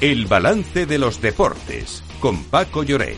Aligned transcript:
El 0.00 0.26
balance 0.26 0.86
de 0.86 0.96
los 0.96 1.20
deportes 1.20 2.04
con 2.20 2.44
Paco 2.44 2.84
Lloret. 2.84 3.16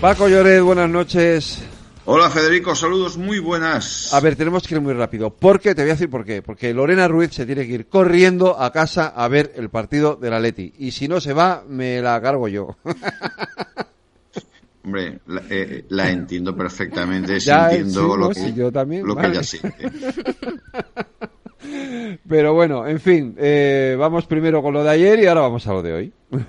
Paco 0.00 0.28
Lloret, 0.28 0.62
buenas 0.62 0.88
noches. 0.88 1.64
Hola 2.04 2.30
Federico, 2.30 2.76
saludos 2.76 3.16
muy 3.16 3.40
buenas. 3.40 4.14
A 4.14 4.20
ver, 4.20 4.36
tenemos 4.36 4.68
que 4.68 4.76
ir 4.76 4.80
muy 4.80 4.92
rápido. 4.92 5.30
¿Por 5.30 5.58
qué? 5.58 5.74
Te 5.74 5.82
voy 5.82 5.90
a 5.90 5.94
decir 5.94 6.10
por 6.10 6.24
qué. 6.24 6.42
Porque 6.42 6.72
Lorena 6.72 7.08
Ruiz 7.08 7.32
se 7.32 7.44
tiene 7.44 7.66
que 7.66 7.72
ir 7.72 7.88
corriendo 7.88 8.60
a 8.60 8.70
casa 8.70 9.08
a 9.08 9.26
ver 9.26 9.52
el 9.56 9.68
partido 9.68 10.14
de 10.14 10.30
la 10.30 10.38
Leti. 10.38 10.72
Y 10.78 10.92
si 10.92 11.08
no 11.08 11.20
se 11.20 11.32
va, 11.32 11.64
me 11.68 12.00
la 12.00 12.22
cargo 12.22 12.46
yo. 12.46 12.76
Hombre, 14.84 15.18
la, 15.26 15.42
eh, 15.50 15.86
la 15.88 16.10
entiendo 16.10 16.54
perfectamente, 16.54 17.40
ya, 17.40 17.70
entiendo 17.70 18.02
sí, 18.02 18.06
lo, 18.06 18.16
no, 18.18 18.28
que, 18.28 18.34
sí, 18.34 18.52
yo 18.54 18.70
también, 18.70 19.06
lo 19.06 19.14
vale. 19.14 19.28
que 19.28 19.34
ella 19.34 19.42
siente. 19.42 19.90
Pero 22.28 22.54
bueno, 22.54 22.86
en 22.86 23.00
fin, 23.00 23.34
eh, 23.38 23.96
vamos 23.98 24.26
primero 24.26 24.62
con 24.62 24.74
lo 24.74 24.84
de 24.84 24.90
ayer 24.90 25.18
y 25.20 25.26
ahora 25.26 25.42
vamos 25.42 25.66
a 25.66 25.72
lo 25.72 25.82
de 25.82 25.92
hoy. 25.92 26.12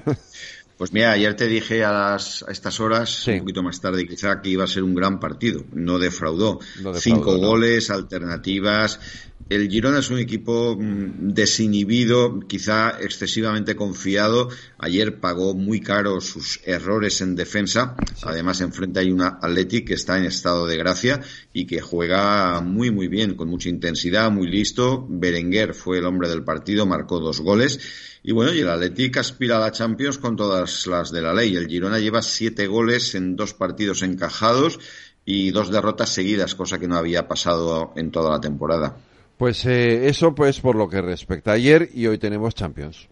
Pues 0.78 0.92
mira, 0.92 1.12
ayer 1.14 1.36
te 1.36 1.48
dije 1.48 1.84
a, 1.86 1.92
las, 1.92 2.44
a 2.48 2.52
estas 2.52 2.80
horas, 2.82 3.10
Sí. 3.24 3.32
un 3.32 3.40
poquito 3.40 3.64
más 3.64 3.80
tarde 3.80 4.06
quizá, 4.06 4.42
que 4.42 4.50
iba 4.50 4.66
a 4.66 4.68
ser 4.68 4.84
un 4.84 4.94
gran 4.94 5.20
partido. 5.22 5.64
No 5.74 6.00
defraudó. 6.00 6.60
No 6.82 6.92
defraudó, 6.92 7.00
Cinco 7.00 7.32
no. 7.34 7.38
goles, 7.48 7.90
alternativas. 7.90 9.00
El 9.48 9.70
Girona 9.70 10.00
es 10.00 10.10
un 10.10 10.18
equipo 10.18 10.76
mm, 10.76 11.30
desinhibido, 11.34 12.40
quizá 12.48 12.98
excesivamente 13.00 13.76
confiado. 13.76 14.50
Ayer 14.80 15.20
pagó 15.20 15.54
muy 15.54 15.82
caro 15.82 16.20
sus 16.20 16.60
errores 16.66 17.22
en 17.22 17.36
defensa. 17.36 17.96
Además, 18.24 18.60
enfrente 18.62 19.00
hay 19.02 19.12
una 19.12 19.38
Athletic 19.42 19.88
que 19.88 19.94
está 19.94 20.18
en 20.18 20.26
estado 20.26 20.66
de 20.66 20.78
gracia 20.78 21.22
y 21.54 21.68
que 21.68 21.80
juega 21.80 22.60
muy, 22.62 22.90
muy 22.92 23.08
bien, 23.08 23.36
con 23.36 23.48
mucha 23.48 23.70
intensidad, 23.70 24.32
muy 24.32 24.48
listo. 24.48 25.06
Berenguer 25.10 25.74
fue 25.76 26.00
el 26.00 26.06
hombre 26.06 26.28
del 26.28 26.44
partido, 26.44 26.86
marcó 26.88 27.20
dos 27.20 27.40
goles. 27.40 27.80
Y 28.24 28.32
bueno, 28.32 28.52
y 28.56 28.62
el 28.62 28.70
Athletic 28.70 29.18
aspira 29.18 29.58
a 29.58 29.60
la 29.60 29.72
Champions 29.72 30.18
con 30.18 30.36
todas 30.36 30.65
las 30.88 31.12
de 31.12 31.22
la 31.22 31.34
ley. 31.34 31.56
El 31.56 31.68
Girona 31.68 32.00
lleva 32.00 32.22
siete 32.22 32.68
goles 32.68 33.16
en 33.16 33.36
dos 33.36 33.54
partidos 33.54 34.02
encajados 34.04 34.80
y 35.26 35.52
dos 35.52 35.72
derrotas 35.72 36.10
seguidas, 36.10 36.56
cosa 36.56 36.80
que 36.80 36.88
no 36.88 36.98
había 36.98 37.28
pasado 37.28 37.94
en 37.96 38.12
toda 38.12 38.32
la 38.32 38.40
temporada. 38.40 38.98
Pues 39.38 39.66
eh, 39.66 40.08
eso 40.08 40.34
pues 40.34 40.60
por 40.60 40.76
lo 40.76 40.88
que 40.88 41.02
respecta 41.02 41.52
a 41.52 41.56
ayer 41.56 41.90
y 41.94 42.08
hoy 42.08 42.18
tenemos 42.18 42.56
Champions. 42.56 43.08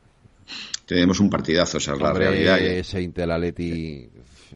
Tenemos 0.86 1.20
un 1.20 1.30
partidazo, 1.30 1.78
esa 1.78 1.94
es 1.94 2.00
la 2.00 2.14
realidad. 2.14 2.59
ese 2.59 3.02
Inter 3.02 3.31
Atleti, 3.31 4.09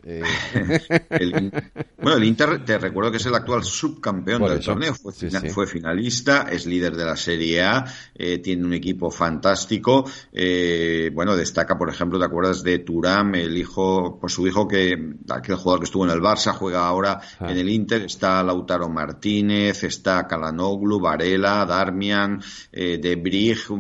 eh, 0.03 0.23
El- 1.09 1.52
bueno, 2.00 2.17
el 2.17 2.23
Inter, 2.23 2.64
te 2.64 2.78
recuerdo 2.78 3.12
que 3.12 3.17
es 3.17 3.26
el 3.26 3.36
actual 3.36 3.64
subcampeón 3.64 4.44
del 4.44 4.59
eso. 4.59 4.72
torneo. 4.72 4.94
Fue, 4.94 5.12
Sí, 5.14 5.28
fina- 5.28 5.40
sí. 5.42 5.50
fue 5.50 5.67
finalista, 5.67 6.48
es 6.52 6.66
líder 6.66 6.95
de 6.95 7.06
la 7.06 7.16
Serie 7.16 7.62
A, 7.64 7.86
eh, 8.16 8.38
tiene 8.40 8.66
un 8.66 8.73
equipo 8.73 9.09
fantástico. 9.12 10.06
eh, 10.31 11.09
bueno, 11.14 11.36
destaca, 11.36 11.78
por 11.78 11.90
ejemplo, 11.90 12.20
¿te 12.20 12.25
acuerdas 12.25 12.64
de 12.64 12.80
Turam, 12.80 13.34
el 13.36 13.58
hijo, 13.58 14.18
pues 14.20 14.34
su 14.34 14.48
hijo 14.48 14.68
que, 14.68 15.16
aquel 15.30 15.56
jugador 15.56 15.80
que 15.80 15.86
estuvo 15.86 16.06
en 16.06 16.12
el 16.12 16.22
Barça, 16.22 16.53
juega 16.53 16.86
ahora 16.88 17.20
Ah. 17.40 17.52
en 17.52 17.58
el 17.58 17.70
Inter, 17.70 18.03
está 18.03 18.44
Lautaro 18.44 18.90
Martínez, 18.90 19.84
está 19.84 20.28
Kalanoglu, 20.28 21.00
Varela, 21.00 21.66
Darmian, 21.66 22.42
De 22.72 23.18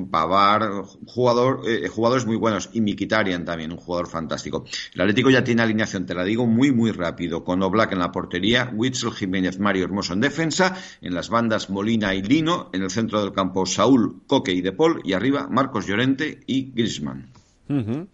Pavar, 0.09 0.69
jugador, 1.05 1.61
eh, 1.67 1.87
jugadores 1.87 2.25
muy 2.25 2.35
buenos, 2.35 2.69
y 2.73 2.81
Mikitarian 2.81 3.45
también, 3.45 3.71
un 3.71 3.77
jugador 3.77 4.07
fantástico. 4.07 4.65
El 4.93 5.01
Atlético 5.01 5.29
ya 5.29 5.43
tiene 5.43 5.61
alineación, 5.61 6.05
te 6.07 6.15
la 6.15 6.23
digo 6.23 6.47
muy, 6.47 6.71
muy 6.71 6.89
rápido, 6.91 7.43
con 7.43 7.61
Oblak 7.61 7.91
en 7.91 7.99
la 7.99 8.11
portería, 8.11 8.71
Witzel, 8.73 9.11
Jiménez, 9.11 9.59
Mario 9.59 9.83
Hermoso 9.85 10.13
en 10.13 10.21
defensa, 10.21 10.75
en 11.01 11.13
las 11.13 11.29
bandas 11.29 11.69
Molina 11.69 12.15
y 12.15 12.23
Lino, 12.23 12.71
en 12.73 12.81
el 12.81 12.89
centro 12.89 13.21
del 13.21 13.33
campo 13.33 13.67
Saúl, 13.67 14.21
Coque 14.25 14.53
y 14.53 14.61
De 14.61 14.71
Paul, 14.71 15.01
y 15.03 15.13
arriba 15.13 15.47
Marcos 15.51 15.85
Llorente 15.85 16.39
y 16.47 16.71
Griezmann. 16.71 17.29
ujú. 17.69 18.07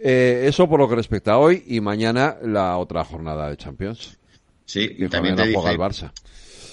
Eh, 0.00 0.44
eso 0.46 0.68
por 0.68 0.78
lo 0.78 0.88
que 0.88 0.94
respecta 0.94 1.32
a 1.32 1.38
hoy 1.38 1.64
y 1.66 1.80
mañana 1.80 2.36
la 2.40 2.76
otra 2.76 3.04
jornada 3.04 3.50
de 3.50 3.56
Champions. 3.56 4.16
Sí, 4.64 4.88
y 4.96 5.08
también 5.08 5.34
te 5.34 5.46
dije, 5.48 5.70
el 5.70 5.78
Barça. 5.78 6.12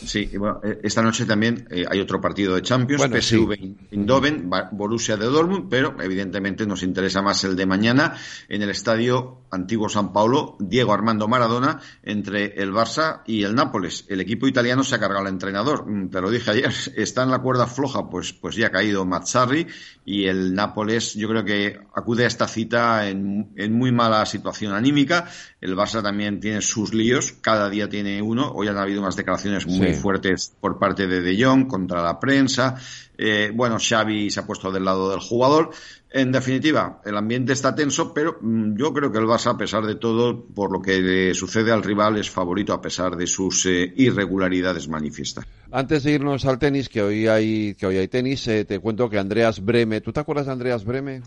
Sí, 0.06 0.30
bueno, 0.38 0.59
eh, 0.64 0.80
esta 0.84 1.02
noche 1.02 1.25
también 1.25 1.68
eh, 1.72 1.85
hay 1.90 2.00
otro 2.00 2.22
partido 2.22 2.53
de 2.53 2.62
Champions, 2.62 3.02
Bueno, 3.02 3.16
PSV 3.16 3.56
sí. 3.56 3.75
Eindhoven, 3.91 4.50
Borussia 4.74 5.18
de 5.18 5.25
Dortmund, 5.25 5.68
pero 5.69 5.96
evidentemente 6.02 6.68
nos 6.68 6.84
interesa 6.84 7.22
más 7.22 7.44
el 7.46 7.56
de 7.56 7.66
mañana 7.66 8.16
en 8.50 8.62
el 8.62 8.69
estadio 8.69 9.40
Antiguo 9.55 9.89
San 9.89 10.13
Paulo, 10.13 10.55
Diego 10.59 10.93
Armando 10.93 11.27
Maradona, 11.27 11.79
entre 12.03 12.61
el 12.61 12.71
Barça 12.71 13.21
y 13.25 13.43
el 13.43 13.55
Nápoles. 13.55 14.05
El 14.09 14.21
equipo 14.21 14.47
italiano 14.47 14.83
se 14.83 14.95
ha 14.95 14.99
cargado 14.99 15.21
al 15.21 15.27
entrenador, 15.33 15.85
Mm, 15.88 16.09
te 16.09 16.21
lo 16.21 16.29
dije 16.29 16.51
ayer, 16.51 16.71
está 16.95 17.23
en 17.23 17.31
la 17.31 17.39
cuerda 17.39 17.66
floja, 17.67 18.09
pues, 18.09 18.33
pues 18.33 18.55
ya 18.55 18.67
ha 18.67 18.71
caído 18.71 19.05
Mazzarri 19.05 19.67
y 20.05 20.25
el 20.27 20.53
Nápoles 20.53 21.16
yo 21.16 21.27
creo 21.27 21.43
que 21.43 21.79
acude 21.95 22.25
a 22.25 22.27
esta 22.27 22.47
cita 22.47 23.07
en, 23.09 23.51
en 23.55 23.73
muy 23.73 23.91
mala 23.91 24.25
situación 24.25 24.73
anímica. 24.73 25.27
El 25.61 25.75
Barça 25.75 26.03
también 26.03 26.39
tiene 26.39 26.61
sus 26.61 26.93
líos, 26.93 27.33
cada 27.41 27.69
día 27.69 27.89
tiene 27.89 28.22
uno. 28.22 28.51
Hoy 28.53 28.67
han 28.67 28.77
habido 28.77 29.01
unas 29.01 29.16
declaraciones 29.16 29.66
muy 29.66 29.93
Sí. 29.93 29.99
fuertes 29.99 30.53
por 30.59 30.77
parte 30.77 31.07
de 31.07 31.22
De 31.22 31.43
Jong 31.43 31.67
contra 31.67 32.03
la 32.03 32.19
prensa. 32.19 32.75
Eh, 33.17 33.51
bueno, 33.53 33.77
Xavi 33.79 34.29
se 34.29 34.41
ha 34.41 34.45
puesto 34.45 34.72
del 34.72 34.83
lado 34.85 35.09
del 35.09 35.19
jugador. 35.19 35.72
En 36.16 36.31
definitiva, 36.31 37.02
el 37.03 37.18
ambiente 37.18 37.52
está 37.52 37.76
tenso, 37.76 38.14
pero 38.14 38.38
mm, 38.40 38.78
yo 38.78 38.94
creo 38.94 39.12
que 39.12 39.18
el 39.18 39.26
Barça, 39.26 39.52
a 39.52 39.58
pesar 39.58 39.86
de 39.86 39.96
todo, 39.96 40.46
por 40.46 40.72
lo 40.72 40.81
que 40.81 41.02
le 41.02 41.34
sucede 41.34 41.74
al 41.74 41.84
rival, 41.84 42.16
es 42.16 42.30
favorito 42.30 42.72
a 42.72 42.81
pesar 42.81 43.18
de 43.18 43.28
sus 43.28 43.66
eh, 43.66 43.94
irregularidades 43.98 44.88
manifiestas. 44.88 45.46
Antes 45.74 46.03
de 46.03 46.14
irnos 46.14 46.46
al 46.46 46.58
tenis, 46.58 46.88
que 46.88 47.02
hoy 47.02 47.28
hay, 47.28 47.76
que 47.76 47.86
hoy 47.86 47.98
hay 47.98 48.08
tenis, 48.08 48.48
eh, 48.48 48.64
te 48.64 48.80
cuento 48.80 49.09
que 49.09 49.20
Andreas 49.20 49.59
Breme, 49.59 50.00
¿tú 50.00 50.14
te 50.14 50.22
acuerdas 50.22 50.46
de 50.46 50.53
Andreas 50.53 50.86
Breme? 50.86 51.22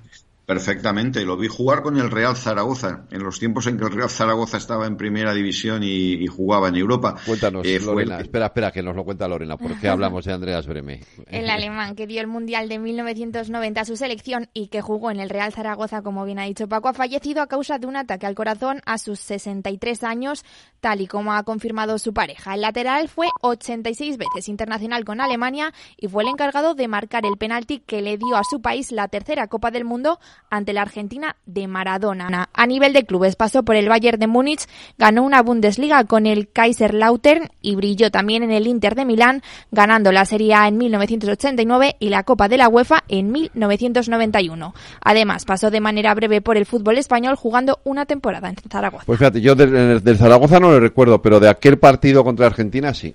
Perfectamente, 0.48 1.26
lo 1.26 1.36
vi 1.36 1.46
jugar 1.46 1.82
con 1.82 1.98
el 1.98 2.10
Real 2.10 2.34
Zaragoza, 2.34 3.04
en 3.10 3.22
los 3.22 3.38
tiempos 3.38 3.66
en 3.66 3.76
que 3.76 3.84
el 3.84 3.92
Real 3.92 4.08
Zaragoza 4.08 4.56
estaba 4.56 4.86
en 4.86 4.96
primera 4.96 5.34
división 5.34 5.82
y, 5.82 6.14
y 6.14 6.26
jugaba 6.26 6.68
en 6.68 6.76
Europa. 6.76 7.16
Cuéntanos, 7.26 7.66
Eh, 7.66 7.78
Lorena. 7.78 8.14
el 8.16 8.22
Espera, 8.22 8.46
espera, 8.46 8.70
que 8.72 8.82
nos 8.82 8.96
lo 8.96 9.04
cuenta 9.04 9.28
Lorena, 9.28 9.58
porque 9.58 9.86
hablamos 9.90 10.24
de 10.24 10.32
Andreas 10.32 10.66
Breme. 10.66 11.02
El 11.26 11.50
alemán 11.50 11.94
que 11.94 12.06
dio 12.06 12.22
el 12.22 12.28
Mundial 12.28 12.70
de 12.70 12.78
1990 12.78 13.82
a 13.82 13.84
su 13.84 13.96
selección 13.96 14.48
y 14.54 14.68
que 14.68 14.80
jugó 14.80 15.10
en 15.10 15.20
el 15.20 15.28
Real 15.28 15.52
Zaragoza, 15.52 16.00
como 16.00 16.24
bien 16.24 16.38
ha 16.38 16.44
dicho 16.44 16.66
Paco, 16.66 16.88
ha 16.88 16.94
fallecido 16.94 17.42
a 17.42 17.46
causa 17.46 17.78
de 17.78 17.86
un 17.86 17.96
ataque 17.96 18.24
al 18.24 18.34
corazón 18.34 18.80
a 18.86 18.96
sus 18.96 19.20
63 19.20 20.02
años, 20.02 20.46
tal 20.80 21.02
y 21.02 21.06
como 21.08 21.34
ha 21.34 21.42
confirmado 21.42 21.98
su 21.98 22.14
pareja. 22.14 22.54
El 22.54 22.62
lateral 22.62 23.08
fue 23.10 23.26
86 23.42 24.16
veces 24.16 24.48
internacional 24.48 25.04
con 25.04 25.20
Alemania 25.20 25.74
y 25.98 26.08
fue 26.08 26.22
el 26.22 26.30
encargado 26.30 26.74
de 26.74 26.88
marcar 26.88 27.26
el 27.26 27.36
penalti 27.36 27.80
que 27.80 28.00
le 28.00 28.16
dio 28.16 28.34
a 28.34 28.44
su 28.48 28.62
país 28.62 28.92
la 28.92 29.08
tercera 29.08 29.48
Copa 29.48 29.70
del 29.70 29.84
Mundo 29.84 30.18
ante 30.50 30.72
la 30.72 30.82
Argentina 30.82 31.36
de 31.46 31.66
Maradona. 31.66 32.48
A 32.52 32.66
nivel 32.66 32.92
de 32.92 33.04
clubes 33.04 33.36
pasó 33.36 33.62
por 33.62 33.76
el 33.76 33.88
Bayern 33.88 34.18
de 34.18 34.26
Múnich, 34.26 34.66
ganó 34.96 35.22
una 35.22 35.42
Bundesliga 35.42 36.04
con 36.04 36.26
el 36.26 36.48
Kaiserslautern 36.48 37.48
y 37.60 37.74
brilló 37.74 38.10
también 38.10 38.42
en 38.42 38.50
el 38.50 38.66
Inter 38.66 38.94
de 38.94 39.04
Milán, 39.04 39.42
ganando 39.70 40.12
la 40.12 40.24
Serie 40.24 40.54
A 40.54 40.68
en 40.68 40.78
1989 40.78 41.96
y 41.98 42.08
la 42.08 42.22
Copa 42.22 42.48
de 42.48 42.58
la 42.58 42.68
UEFA 42.68 43.04
en 43.08 43.32
1991. 43.32 44.74
Además, 45.02 45.44
pasó 45.44 45.70
de 45.70 45.80
manera 45.80 46.14
breve 46.14 46.40
por 46.40 46.56
el 46.56 46.66
fútbol 46.66 46.98
español 46.98 47.36
jugando 47.36 47.80
una 47.84 48.06
temporada 48.06 48.48
en 48.48 48.56
Zaragoza. 48.70 49.04
Pues 49.06 49.18
fíjate, 49.18 49.40
yo 49.40 49.54
del, 49.54 50.02
del 50.02 50.18
Zaragoza 50.18 50.60
no 50.60 50.70
lo 50.70 50.80
recuerdo, 50.80 51.20
pero 51.22 51.40
de 51.40 51.48
aquel 51.48 51.78
partido 51.78 52.24
contra 52.24 52.46
Argentina 52.46 52.94
sí. 52.94 53.14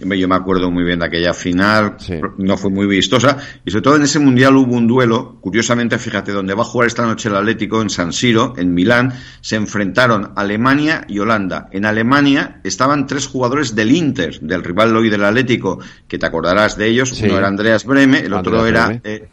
Yo 0.00 0.28
me 0.28 0.34
acuerdo 0.34 0.70
muy 0.70 0.82
bien 0.84 0.98
de 1.00 1.06
aquella 1.06 1.34
final, 1.34 1.94
Sí. 1.98 2.14
no 2.38 2.56
fue 2.56 2.70
muy 2.70 2.86
vistosa, 2.86 3.36
y 3.64 3.70
sobre 3.70 3.82
todo 3.82 3.96
en 3.96 4.02
ese 4.02 4.18
mundial 4.18 4.56
hubo 4.56 4.74
un 4.74 4.86
duelo, 4.86 5.36
curiosamente, 5.40 5.98
fíjate, 5.98 6.32
donde 6.32 6.54
va 6.54 6.62
a 6.62 6.64
jugar 6.64 6.86
esta 6.86 7.04
noche 7.04 7.28
el 7.28 7.36
Atlético, 7.36 7.82
en 7.82 7.90
San 7.90 8.12
Siro, 8.12 8.54
en 8.56 8.72
Milán, 8.74 9.12
se 9.42 9.56
enfrentaron 9.56 10.32
Alemania 10.36 11.04
y 11.06 11.18
Holanda. 11.18 11.68
En 11.72 11.84
Alemania 11.84 12.60
estaban 12.64 13.06
tres 13.06 13.26
jugadores 13.26 13.74
del 13.74 13.92
Inter, 13.92 14.40
del 14.40 14.64
rival 14.64 14.96
hoy 14.96 15.10
del 15.10 15.24
Atlético, 15.24 15.80
que 16.08 16.18
te 16.18 16.26
acordarás 16.26 16.76
de 16.76 16.86
ellos, 16.88 17.10
Sí. 17.10 17.26
uno 17.26 17.38
era 17.38 17.48
Andreas 17.48 17.84
Breme, 17.84 18.20
el 18.20 18.32
otro 18.32 18.64
era 18.66 19.00
eh. 19.04 19.28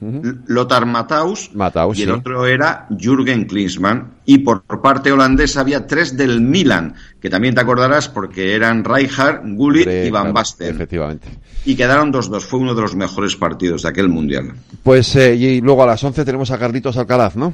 Lothar 0.48 0.86
Matthaus, 0.86 1.52
Matthaus, 1.56 1.98
y 1.98 2.04
el 2.04 2.10
sí. 2.10 2.14
otro 2.14 2.46
era 2.46 2.88
Jürgen 3.00 3.46
Klinsmann. 3.46 4.17
Y 4.30 4.40
por 4.40 4.62
parte 4.82 5.10
holandesa 5.10 5.62
había 5.62 5.88
tres 5.88 6.18
del 6.18 6.42
Milan, 6.42 6.96
que 7.22 7.30
también 7.30 7.56
te 7.56 7.62
acordarás 7.62 8.10
porque 8.10 8.56
eran 8.56 8.84
Rijkaard, 8.84 9.40
Gullit 9.56 9.88
y 9.88 10.10
Van 10.10 10.34
Basten. 10.34 10.76
Efectivamente. 10.76 11.30
Y 11.64 11.78
quedaron 11.78 12.12
2-2. 12.12 12.42
Fue 12.42 12.60
uno 12.60 12.76
de 12.76 12.82
los 12.82 12.94
mejores 12.94 13.38
partidos 13.38 13.84
de 13.84 13.90
aquel 13.90 14.10
mundial. 14.10 14.52
Pues 14.84 15.16
eh, 15.16 15.34
y 15.34 15.62
luego 15.62 15.84
a 15.84 15.86
las 15.86 16.04
11 16.04 16.26
tenemos 16.26 16.52
a 16.52 16.58
Carlitos 16.58 16.98
Alcaraz, 16.98 17.38
¿no? 17.38 17.54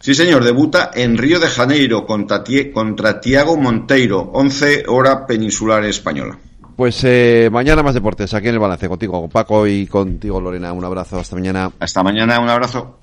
Sí, 0.00 0.14
señor. 0.14 0.44
Debuta 0.44 0.90
en 0.92 1.16
Río 1.16 1.40
de 1.40 1.46
Janeiro 1.46 2.04
contra, 2.04 2.44
contra 2.74 3.18
Tiago 3.18 3.56
Monteiro, 3.56 4.20
11 4.34 4.84
hora 4.88 5.26
peninsular 5.26 5.82
española. 5.86 6.38
Pues 6.76 7.04
eh, 7.04 7.48
mañana 7.50 7.82
más 7.82 7.94
deportes 7.94 8.34
aquí 8.34 8.48
en 8.48 8.54
el 8.54 8.60
balance 8.60 8.86
contigo, 8.86 9.18
con 9.18 9.30
Paco 9.30 9.66
y 9.66 9.86
contigo, 9.86 10.40
Lorena. 10.42 10.74
Un 10.74 10.84
abrazo, 10.84 11.18
hasta 11.18 11.36
mañana. 11.36 11.70
Hasta 11.78 12.02
mañana. 12.02 12.38
Un 12.38 12.50
abrazo. 12.50 12.98